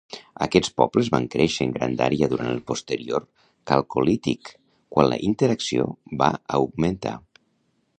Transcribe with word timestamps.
Aquests 0.43 0.71
pobles 0.79 1.09
van 1.15 1.27
créixer 1.35 1.67
en 1.67 1.75
grandària 1.75 2.29
durant 2.33 2.49
el 2.55 2.63
posterior 2.71 3.29
calcolític, 3.73 4.53
quan 4.97 5.11
la 5.15 5.23
interacció 5.33 5.91
va 6.25 6.35
augmentar. 6.61 7.19